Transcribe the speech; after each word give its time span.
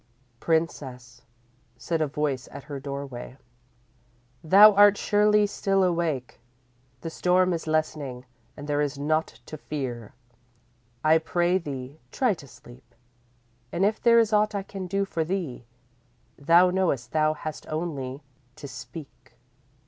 "__"Princess," 0.39 1.21
said 1.77 2.01
a 2.01 2.07
voice 2.07 2.49
at 2.51 2.63
her 2.63 2.79
doorway, 2.79 3.37
"thou 4.43 4.73
art 4.73 4.97
surely 4.97 5.45
still 5.45 5.83
awake. 5.83 6.39
The 7.01 7.11
storm 7.11 7.53
is 7.53 7.67
lessening 7.67 8.25
and 8.57 8.67
there 8.67 8.81
is 8.81 8.97
naught 8.97 9.39
to 9.45 9.57
fear. 9.57 10.15
I 11.03 11.19
pray 11.19 11.59
thee, 11.59 11.99
try 12.11 12.33
to 12.33 12.47
sleep. 12.47 12.95
And 13.71 13.85
if 13.85 14.01
there 14.01 14.17
is 14.17 14.33
aught 14.33 14.55
I 14.55 14.63
can 14.63 14.87
do 14.87 15.05
for 15.05 15.23
thee, 15.23 15.65
thou 16.35 16.71
knowest 16.71 17.11
thou 17.11 17.35
hast 17.35 17.67
only 17.69 18.23
to 18.55 18.67
speak." 18.67 19.37